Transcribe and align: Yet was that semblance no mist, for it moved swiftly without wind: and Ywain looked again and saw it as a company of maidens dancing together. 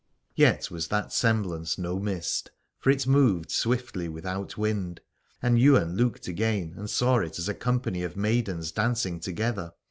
Yet 0.33 0.71
was 0.71 0.87
that 0.87 1.13
semblance 1.13 1.77
no 1.77 1.99
mist, 1.99 2.49
for 2.79 2.89
it 2.89 3.05
moved 3.05 3.51
swiftly 3.51 4.09
without 4.09 4.57
wind: 4.57 4.99
and 5.43 5.59
Ywain 5.59 5.95
looked 5.95 6.27
again 6.27 6.73
and 6.75 6.89
saw 6.89 7.17
it 7.17 7.37
as 7.37 7.47
a 7.47 7.53
company 7.53 8.01
of 8.01 8.17
maidens 8.17 8.71
dancing 8.71 9.19
together. 9.19 9.73